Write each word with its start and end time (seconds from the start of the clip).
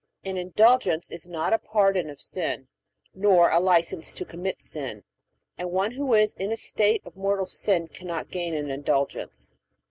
An 0.25 0.35
Indulgence 0.35 1.11
is 1.11 1.29
not 1.29 1.53
a 1.53 1.59
pardon 1.59 2.09
of 2.09 2.19
sin, 2.19 2.67
nor 3.13 3.51
a 3.51 3.59
license 3.59 4.15
to 4.15 4.25
commit 4.25 4.59
sin, 4.59 5.03
and 5.59 5.69
one 5.69 5.91
who 5.91 6.15
is 6.15 6.33
in 6.33 6.51
a 6.51 6.57
state 6.57 7.03
of 7.05 7.15
mortal 7.15 7.45
sin 7.45 7.87
cannot 7.87 8.31
gain 8.31 8.55
an 8.55 8.71
Indulgence. 8.71 9.51